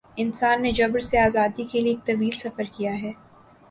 انسان 0.17 0.61
نے 0.61 0.71
جبر 0.71 0.99
سے 0.99 1.19
آزادی 1.19 1.63
کے 1.63 1.79
لیے 1.79 1.93
ایک 1.93 2.05
طویل 2.07 2.35
سفر 2.37 2.63
کیا 2.77 2.93
ہے۔ 3.01 3.11